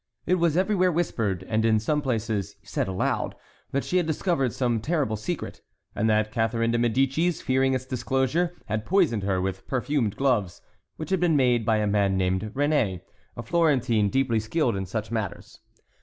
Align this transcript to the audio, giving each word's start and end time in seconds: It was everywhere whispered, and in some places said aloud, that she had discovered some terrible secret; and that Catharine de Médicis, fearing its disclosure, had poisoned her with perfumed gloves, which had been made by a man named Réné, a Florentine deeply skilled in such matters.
It 0.25 0.39
was 0.39 0.57
everywhere 0.57 0.91
whispered, 0.91 1.43
and 1.47 1.63
in 1.63 1.79
some 1.79 2.01
places 2.01 2.55
said 2.63 2.87
aloud, 2.87 3.35
that 3.71 3.83
she 3.83 3.97
had 3.97 4.07
discovered 4.07 4.51
some 4.51 4.79
terrible 4.79 5.15
secret; 5.15 5.61
and 5.93 6.09
that 6.09 6.31
Catharine 6.31 6.71
de 6.71 6.79
Médicis, 6.79 7.43
fearing 7.43 7.75
its 7.75 7.85
disclosure, 7.85 8.55
had 8.65 8.83
poisoned 8.83 9.21
her 9.21 9.39
with 9.39 9.67
perfumed 9.67 10.15
gloves, 10.15 10.59
which 10.97 11.11
had 11.11 11.19
been 11.19 11.35
made 11.35 11.67
by 11.67 11.77
a 11.77 11.85
man 11.85 12.17
named 12.17 12.51
Réné, 12.55 13.01
a 13.37 13.43
Florentine 13.43 14.09
deeply 14.09 14.39
skilled 14.39 14.75
in 14.75 14.87
such 14.87 15.11
matters. 15.11 15.59